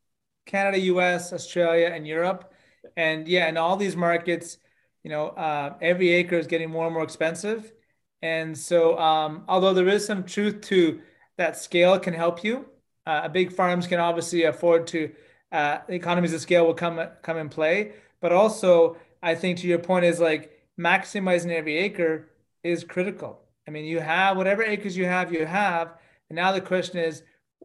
[0.46, 2.54] Canada, U.S., Australia, and Europe,
[2.96, 4.58] and yeah, in all these markets,
[5.04, 7.74] you know, uh, every acre is getting more and more expensive,
[8.23, 11.01] and so um, although there is some truth to
[11.38, 12.65] that scale can help you.
[13.05, 15.12] Uh, big farms can obviously afford to
[15.51, 19.77] uh, economies of scale will come come in play, but also I think to your
[19.77, 22.29] point is like maximizing every acre
[22.63, 23.41] is critical.
[23.67, 25.93] I mean, you have whatever acres you have, you have,
[26.29, 27.23] and now the question is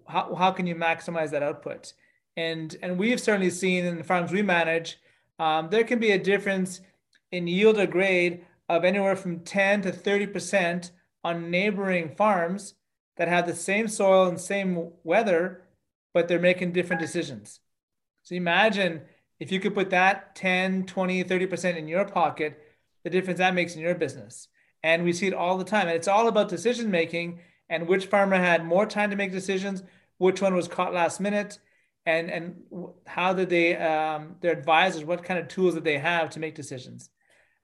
[0.08, 1.92] how, how can you maximize that output?
[2.36, 4.98] And and we've certainly seen in the farms we manage
[5.38, 6.80] um, there can be a difference
[7.30, 10.90] in yield or grade of anywhere from 10 to 30%
[11.24, 12.74] on neighboring farms
[13.16, 15.62] that have the same soil and same weather,
[16.14, 17.61] but they're making different decisions.
[18.22, 19.02] So imagine
[19.40, 22.61] if you could put that 10, 20, 30% in your pocket,
[23.04, 24.48] the difference that makes in your business.
[24.83, 25.88] And we see it all the time.
[25.88, 29.83] And it's all about decision making and which farmer had more time to make decisions,
[30.18, 31.59] which one was caught last minute,
[32.07, 32.57] and and
[33.07, 36.54] how did they um, their advisors, what kind of tools did they have to make
[36.54, 37.11] decisions.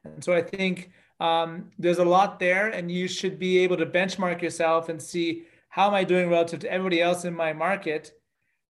[0.04, 0.90] And so I think
[1.20, 5.44] um, there's a lot there, and you should be able to benchmark yourself and see
[5.68, 8.12] how am I doing relative to everybody else in my market,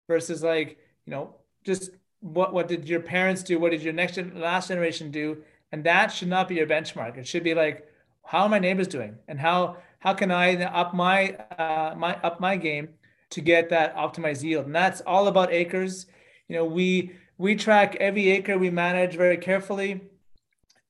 [0.09, 4.19] versus like you know just what what did your parents do, what did your next
[4.35, 5.43] last generation do,
[5.73, 7.17] and that should not be your benchmark.
[7.17, 7.89] It should be like
[8.25, 12.41] how are my neighbors doing, and how how can I up my uh, my up
[12.41, 12.91] my game
[13.31, 14.67] to get that optimized yield?
[14.67, 16.07] And that's all about acres.
[16.49, 20.03] You know, we we track every acre we manage very carefully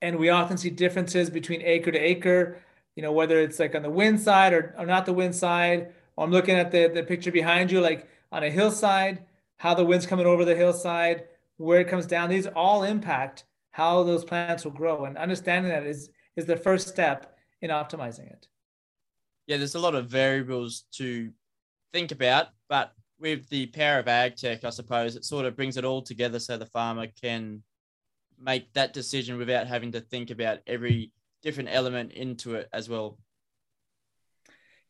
[0.04, 2.58] and we often see differences between acre to acre
[2.94, 5.92] you know whether it's like on the wind side or, or not the wind side.
[6.16, 9.24] Or i'm looking at the, the picture behind you like on a hillside
[9.56, 11.24] how the wind's coming over the hillside
[11.56, 12.28] where it comes down.
[12.28, 16.88] These all impact how those plants will grow and understanding that is is the first
[16.88, 18.48] step in optimizing it.
[19.46, 21.30] Yeah there's a lot of variables to
[21.92, 25.76] think about but with the power of ag tech i suppose it sort of brings
[25.76, 27.62] it all together so the farmer can
[28.40, 33.18] make that decision without having to think about every different element into it as well.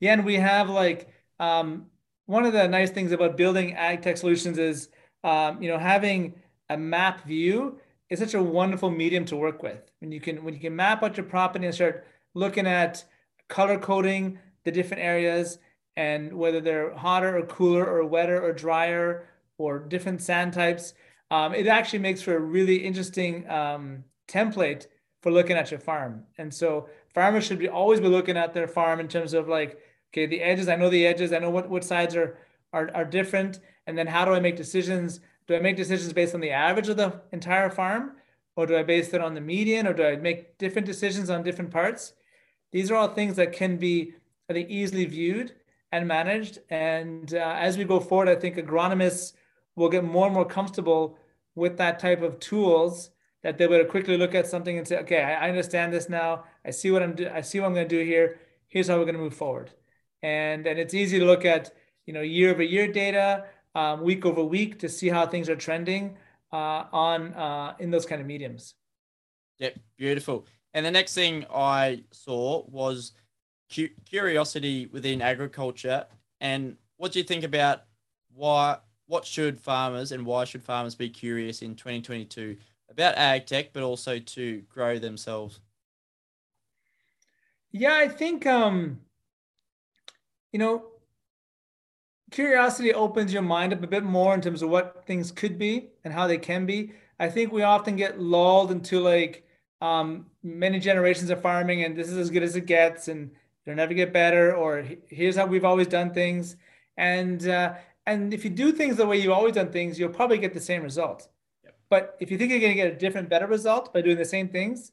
[0.00, 1.08] Yeah, and we have like
[1.40, 1.86] um,
[2.26, 4.88] one of the nice things about building ag tech solutions is
[5.22, 6.34] um, you know having
[6.70, 7.78] a map view
[8.10, 9.90] is such a wonderful medium to work with.
[10.00, 13.04] When you can when you can map out your property and start looking at
[13.48, 15.58] color coding the different areas
[15.96, 19.28] and whether they're hotter or cooler or wetter or drier
[19.58, 20.94] or different sand types
[21.30, 24.86] um, it actually makes for a really interesting um, template
[25.22, 26.24] for looking at your farm.
[26.38, 29.78] And so farmers should be always be looking at their farm in terms of like,
[30.12, 32.38] okay, the edges, I know the edges, I know what, what sides are,
[32.72, 33.60] are, are different.
[33.86, 35.20] And then how do I make decisions?
[35.46, 38.12] Do I make decisions based on the average of the entire farm?
[38.56, 39.86] Or do I base it on the median?
[39.86, 42.12] Or do I make different decisions on different parts?
[42.70, 44.12] These are all things that can be,
[44.48, 45.54] I think, easily viewed
[45.90, 46.58] and managed.
[46.70, 49.32] And uh, as we go forward, I think agronomists
[49.76, 51.18] will get more and more comfortable
[51.54, 53.10] with that type of tools
[53.42, 56.44] that able to quickly look at something and say, okay, I understand this now.
[56.64, 58.38] I see what I'm do- I see what I'm going to do here.
[58.68, 59.70] Here's how we're going to move forward.
[60.22, 61.72] And and it's easy to look at
[62.06, 65.56] you know year over year data, um, week over week to see how things are
[65.56, 66.16] trending
[66.52, 68.74] uh, on uh, in those kind of mediums.
[69.58, 70.46] Yep, beautiful.
[70.72, 73.12] And the next thing I saw was
[73.72, 76.06] cu- curiosity within agriculture.
[76.40, 77.82] And what do you think about
[78.34, 82.56] why what should farmers and why should farmers be curious in 2022
[82.90, 85.60] about ag tech, but also to grow themselves?
[87.72, 89.00] Yeah, I think um,
[90.52, 90.84] you know,
[92.30, 95.88] curiosity opens your mind up a bit more in terms of what things could be
[96.04, 96.92] and how they can be.
[97.18, 99.44] I think we often get lulled into like
[99.80, 103.32] um, many generations of farming, and this is as good as it gets, and
[103.66, 106.56] it'll never get better, or here's how we've always done things.
[106.96, 107.74] And uh,
[108.06, 110.60] and if you do things the way you've always done things, you'll probably get the
[110.60, 111.28] same result.
[111.64, 111.74] Yep.
[111.88, 114.24] But if you think you're going to get a different, better result by doing the
[114.24, 114.92] same things,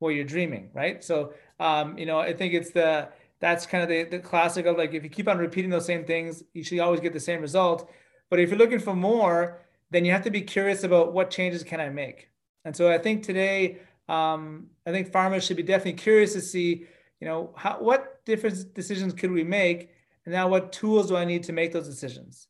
[0.00, 1.02] well, you're dreaming, right?
[1.02, 3.08] So, um, you know, I think it's the
[3.40, 6.04] that's kind of the, the classic of like if you keep on repeating those same
[6.04, 7.90] things, you should always get the same result.
[8.30, 9.60] But if you're looking for more,
[9.90, 12.28] then you have to be curious about what changes can I make.
[12.64, 16.86] And so I think today, um, I think farmers should be definitely curious to see,
[17.20, 19.90] you know, how what different decisions could we make
[20.24, 22.48] and now what tools do I need to make those decisions?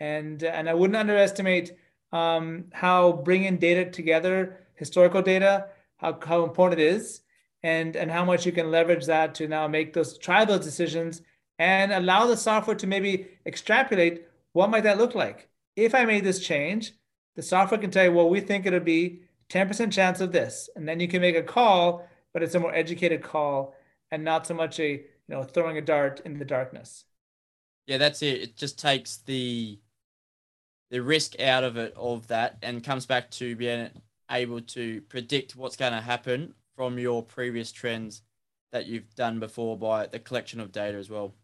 [0.00, 1.72] And, and I wouldn't underestimate
[2.12, 7.22] um, how bringing data together, historical data, how, how important it is,
[7.62, 11.22] and, and how much you can leverage that to now make those, try those decisions
[11.58, 15.48] and allow the software to maybe extrapolate what might that look like.
[15.74, 16.92] If I made this change,
[17.34, 20.68] the software can tell you, well, we think it'll be 10% chance of this.
[20.76, 23.74] And then you can make a call, but it's a more educated call
[24.10, 27.04] and not so much a you know throwing a dart in the darkness.
[27.86, 28.42] Yeah that's it.
[28.42, 29.78] It just takes the
[30.90, 33.90] the risk out of it of that and comes back to being
[34.30, 38.22] able to predict what's going to happen from your previous trends
[38.72, 41.34] that you've done before by the collection of data as well.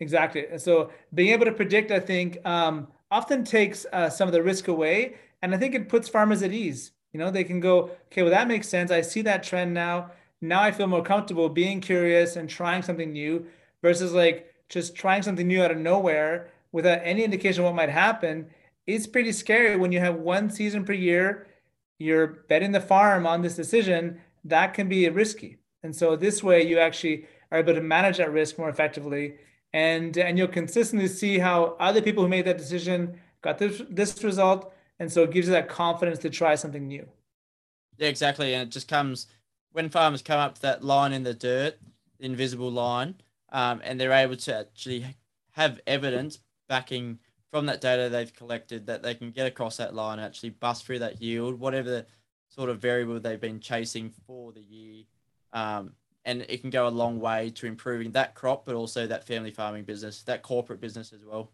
[0.00, 0.46] Exactly.
[0.58, 4.68] So being able to predict i think um, often takes uh, some of the risk
[4.68, 6.92] away and i think it puts farmers at ease.
[7.12, 8.90] You know they can go okay well that makes sense.
[8.90, 10.10] I see that trend now
[10.40, 13.46] now I feel more comfortable being curious and trying something new
[13.82, 18.46] versus like just trying something new out of nowhere without any indication what might happen.
[18.86, 21.48] It's pretty scary when you have one season per year
[21.98, 25.58] you're betting the farm on this decision, that can be risky.
[25.82, 29.34] And so this way you actually are able to manage that risk more effectively.
[29.72, 34.22] And, and you'll consistently see how other people who made that decision got this, this
[34.24, 34.72] result.
[34.98, 37.06] And so it gives you that confidence to try something new.
[37.98, 38.54] Yeah, exactly.
[38.54, 39.26] And it just comes
[39.72, 41.78] when farmers come up to that line in the dirt,
[42.18, 43.14] the invisible line,
[43.50, 45.04] um, and they're able to actually
[45.52, 46.38] have evidence
[46.68, 47.18] backing
[47.50, 50.98] from that data they've collected that they can get across that line actually bust through
[50.98, 52.06] that yield, whatever the
[52.48, 55.04] sort of variable they've been chasing for the year.
[55.52, 55.92] Um,
[56.24, 59.50] and it can go a long way to improving that crop, but also that family
[59.50, 61.52] farming business, that corporate business as well.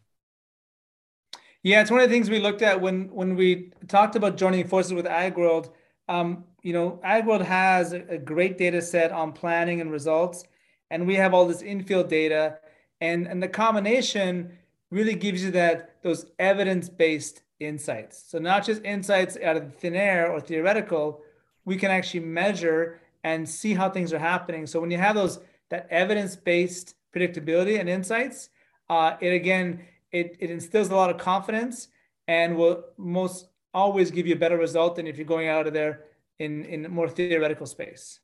[1.62, 4.66] Yeah, it's one of the things we looked at when when we talked about joining
[4.66, 5.70] forces with AgWorld.
[6.08, 10.44] Um, you know, AgWorld has a, great data set on planning and results,
[10.90, 12.58] and we have all this infield data,
[13.00, 14.52] and and the combination
[14.90, 18.22] really gives you that those evidence-based insights.
[18.28, 21.22] So not just insights out of thin air or theoretical,
[21.64, 24.66] we can actually measure and see how things are happening.
[24.66, 25.40] So when you have those
[25.70, 28.50] that evidence-based predictability and insights,
[28.90, 29.80] uh, it again
[30.12, 31.88] it, it instills a lot of confidence
[32.28, 35.74] and will most always give you a better result than if you're going out of
[35.74, 36.04] there
[36.38, 38.20] in in more theoretical space.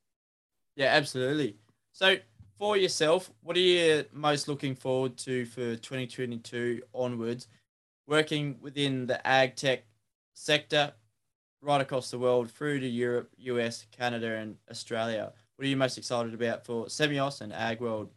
[0.76, 1.56] Yeah, absolutely.
[1.92, 2.16] So
[2.58, 7.48] for yourself, what are you most looking forward to for 2022 onwards?
[8.06, 9.84] Working within the ag tech
[10.34, 10.92] sector,
[11.60, 15.32] right across the world, through to Europe, US, Canada, and Australia.
[15.56, 18.08] What are you most excited about for Semios and AgWorld?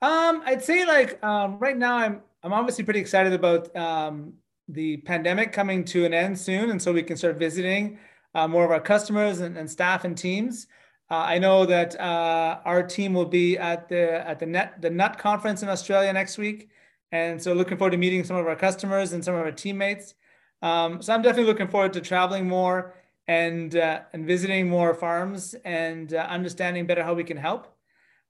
[0.00, 4.34] Um, I'd say like um, right now, I'm I'm obviously pretty excited about um,
[4.68, 7.98] the pandemic coming to an end soon, and so we can start visiting
[8.34, 10.66] uh, more of our customers and, and staff and teams.
[11.10, 14.90] Uh, I know that uh, our team will be at the at the net the
[14.90, 16.68] Nut conference in Australia next week,
[17.12, 20.14] and so looking forward to meeting some of our customers and some of our teammates.
[20.60, 22.94] Um, so I'm definitely looking forward to traveling more
[23.26, 27.74] and uh, and visiting more farms and uh, understanding better how we can help.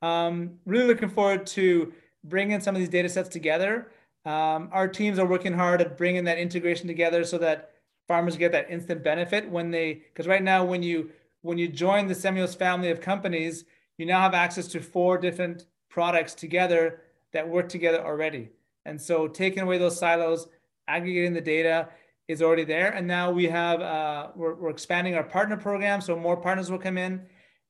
[0.01, 3.91] Um, really looking forward to bringing some of these data sets together.
[4.29, 7.71] Um, our teams are working hard at bringing that integration together so that
[8.07, 11.11] farmers get that instant benefit when they because right now when you
[11.41, 13.65] when you join the Semios family of companies,
[13.97, 17.01] you now have access to four different products together
[17.33, 18.51] that work together already.
[18.85, 20.49] And so taking away those silos,
[20.89, 21.89] aggregating the data
[22.27, 22.91] is already there.
[22.91, 26.03] And now we have, uh, we're, we're expanding our partner program.
[26.03, 27.23] So more partners will come in.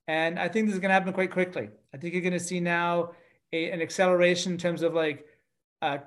[0.09, 1.69] And I think this is going to happen quite quickly.
[1.95, 3.13] I think you're going to see now
[3.53, 5.25] a, an acceleration in terms of like
[5.83, 5.99] uh,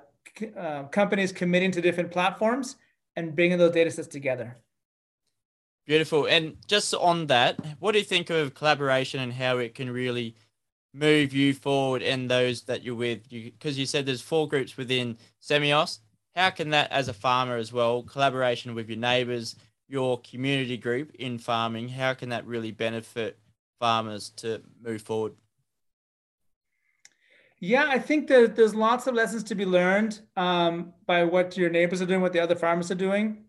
[0.56, 2.76] uh, companies committing to different platforms
[3.16, 4.56] and bringing those data sets together.
[5.86, 6.26] Beautiful.
[6.26, 10.36] And just on that, what do you think of collaboration and how it can really
[10.94, 13.28] move you forward and those that you're with?
[13.28, 15.98] Because you, you, said there's four groups within Semios.
[16.36, 19.56] How can that, as a farmer as well, collaboration with your neighbors,
[19.88, 23.38] your community group in farming, how can that really benefit
[23.78, 25.34] farmers to move forward?
[27.64, 31.70] Yeah, I think that there's lots of lessons to be learned um, by what your
[31.70, 33.44] neighbors are doing, what the other farmers are doing.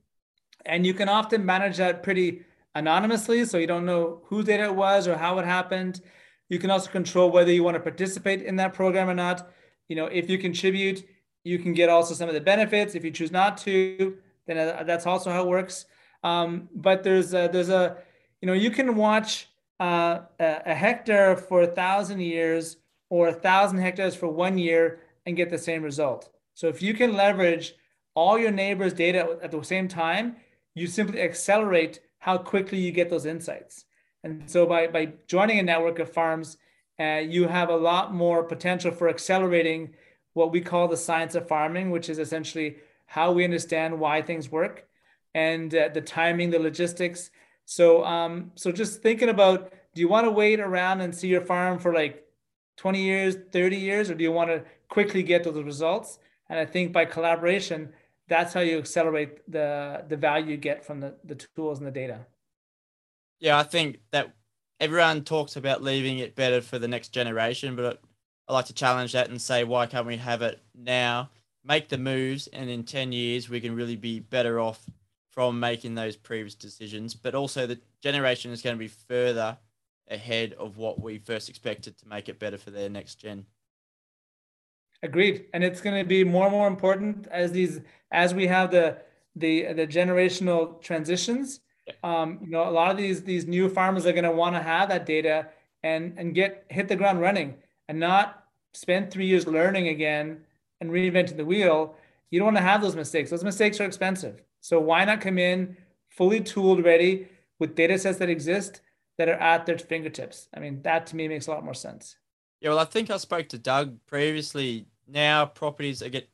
[0.67, 2.45] And you can often manage that pretty
[2.75, 3.43] anonymously.
[3.45, 5.99] So you don't know whose data it was or how it happened.
[6.47, 9.49] You can also control whether you want to participate in that program or not.
[9.89, 11.03] You know, if you contribute,
[11.43, 12.93] you can get also some of the benefits.
[12.93, 15.87] If you choose not to, then uh, that's also how it works.
[16.23, 17.97] Um, but there's a, there's a,
[18.41, 19.47] you know, you can watch
[19.79, 22.77] uh, a, a hectare for a thousand years
[23.13, 26.29] or a thousand hectares for one year and get the same result.
[26.55, 27.75] So if you can leverage
[28.15, 30.37] all your neighbors' data at the same time,
[30.73, 33.85] you simply accelerate how quickly you get those insights.
[34.23, 36.57] And so by, by joining a network of farms,
[36.99, 39.93] uh, you have a lot more potential for accelerating
[40.33, 44.51] what we call the science of farming, which is essentially how we understand why things
[44.51, 44.87] work
[45.35, 47.29] and uh, the timing, the logistics.
[47.65, 51.45] So, um, so just thinking about, do you want to wait around and see your
[51.45, 52.22] farm for like
[52.77, 56.19] 20 years, 30 years, or do you want to quickly get the results?
[56.49, 57.93] And I think by collaboration,
[58.27, 61.91] that's how you accelerate the the value you get from the, the tools and the
[61.91, 62.25] data.
[63.39, 64.33] Yeah, I think that
[64.79, 68.01] everyone talks about leaving it better for the next generation, but
[68.47, 71.29] I like to challenge that and say, why can't we have it now?
[71.65, 74.85] Make the moves, and in 10 years, we can really be better off
[75.29, 77.13] from making those previous decisions.
[77.15, 79.57] But also, the generation is going to be further
[80.09, 83.45] ahead of what we first expected to make it better for their next gen.
[85.01, 87.81] Agreed, and it's going to be more and more important as these
[88.11, 88.97] as we have the
[89.35, 91.59] the the generational transitions.
[92.03, 94.61] Um, you know, a lot of these these new farmers are going to want to
[94.61, 95.47] have that data
[95.83, 97.55] and and get hit the ground running
[97.89, 100.39] and not spend three years learning again
[100.79, 101.95] and reinventing the wheel.
[102.31, 103.29] You don't want to have those mistakes.
[103.29, 104.41] Those mistakes are expensive.
[104.61, 105.75] So why not come in
[106.09, 107.27] fully tooled, ready
[107.59, 108.81] with data sets that exist
[109.17, 110.47] that are at their fingertips.
[110.55, 112.17] I mean, that to me makes a lot more sense.
[112.61, 114.87] Yeah, well, I think I spoke to Doug previously.
[115.07, 116.29] Now properties are get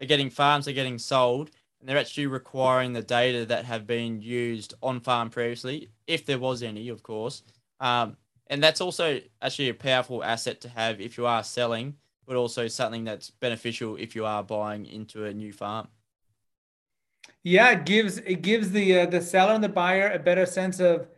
[0.00, 1.50] are getting farms are getting sold,
[1.80, 6.38] and they're actually requiring the data that have been used on farm previously, if there
[6.38, 7.42] was any, of course.
[7.80, 8.16] Um,
[8.46, 11.96] and that's also actually a powerful asset to have if you are selling,
[12.26, 15.88] but also something that's beneficial if you are buying into a new farm.
[17.42, 20.80] Yeah, it gives it gives the uh, the seller and the buyer a better sense
[20.80, 21.08] of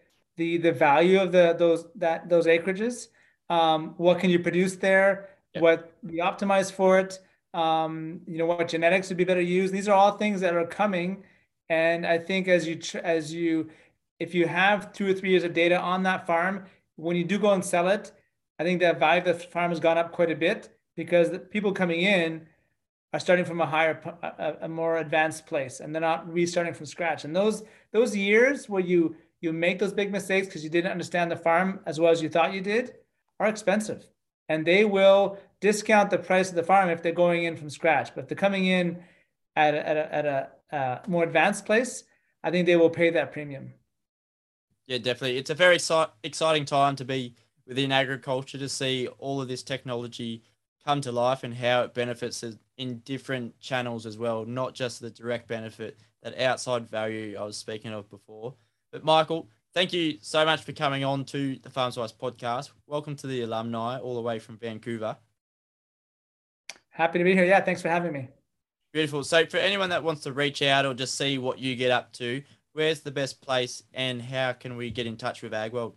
[0.40, 3.08] the the value of the those that those acreages.
[3.50, 5.28] Um, what can you produce there?
[5.54, 5.62] Yep.
[5.62, 7.18] What be optimized for it?
[7.52, 9.72] Um, you know what genetics would be better used.
[9.74, 11.24] These are all things that are coming,
[11.68, 13.68] and I think as you as you
[14.18, 16.64] if you have two or three years of data on that farm,
[16.96, 18.12] when you do go and sell it,
[18.58, 21.38] I think the value of the farm has gone up quite a bit because the
[21.38, 22.46] people coming in
[23.12, 26.86] are starting from a higher, a, a, more advanced place, and they're not restarting from
[26.86, 27.24] scratch.
[27.24, 31.30] And those those years where you you make those big mistakes because you didn't understand
[31.30, 32.94] the farm as well as you thought you did
[33.38, 34.06] are expensive,
[34.48, 38.14] and they will discount the price of the farm if they're going in from scratch.
[38.14, 39.02] But if they're coming in
[39.56, 42.04] at a, at a, at a uh, more advanced place,
[42.42, 43.72] I think they will pay that premium.
[44.86, 45.38] Yeah, definitely.
[45.38, 45.78] It's a very
[46.24, 47.34] exciting time to be
[47.66, 50.42] within agriculture to see all of this technology
[50.84, 52.44] come to life and how it benefits
[52.76, 57.56] in different channels as well, not just the direct benefit, that outside value I was
[57.56, 58.54] speaking of before.
[58.92, 62.70] But Michael, thank you so much for coming on to the Farms Advice podcast.
[62.88, 65.16] Welcome to the alumni all the way from Vancouver.
[66.88, 67.44] Happy to be here.
[67.44, 68.28] Yeah, thanks for having me.
[68.92, 69.22] Beautiful.
[69.22, 72.12] So, for anyone that wants to reach out or just see what you get up
[72.14, 75.94] to, where's the best place and how can we get in touch with AgWorld?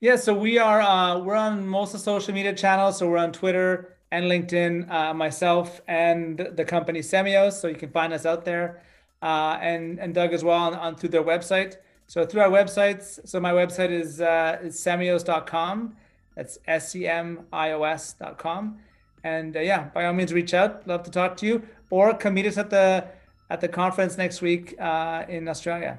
[0.00, 2.98] Yeah, so we are uh, we're on most of social media channels.
[2.98, 7.54] So we're on Twitter and LinkedIn, uh, myself and the company Semios.
[7.54, 8.82] So you can find us out there,
[9.22, 11.76] uh, and and Doug as well on, on, through their website.
[12.06, 13.26] So through our websites.
[13.28, 15.96] So my website is uh, is semios.com.
[16.36, 18.78] That's s e m i o s.com.
[19.24, 20.86] And uh, yeah, by all means, reach out.
[20.86, 23.04] Love to talk to you, or come meet us at the
[23.50, 25.98] at the conference next week uh, in Australia.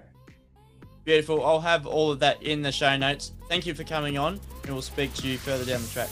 [1.03, 1.45] Beautiful.
[1.45, 3.33] I'll have all of that in the show notes.
[3.49, 6.09] Thank you for coming on, and we'll speak to you further down the track.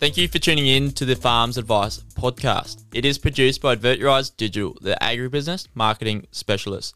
[0.00, 2.84] Thank you for tuning in to the Farms Advice podcast.
[2.92, 6.94] It is produced by Adverturize Digital, the agribusiness marketing specialist.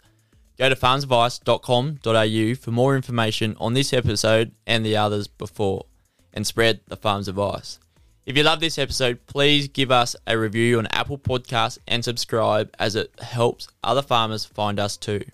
[0.58, 5.86] Go to farmsadvice.com.au for more information on this episode and the others before,
[6.32, 7.78] and spread the farm's advice.
[8.26, 12.74] If you love this episode, please give us a review on Apple Podcasts and subscribe
[12.78, 15.24] as it helps other farmers find us too.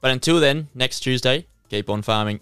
[0.00, 2.40] But until then, next Tuesday, keep on farming.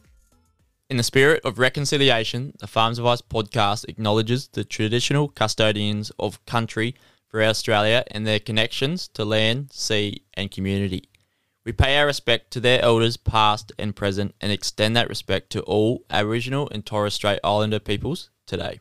[0.90, 6.94] In the spirit of reconciliation, the Farms Advice podcast acknowledges the traditional custodians of country
[7.26, 11.08] for Australia and their connections to land, sea, and community.
[11.64, 15.62] We pay our respect to their elders, past and present, and extend that respect to
[15.62, 18.80] all Aboriginal and Torres Strait Islander peoples today.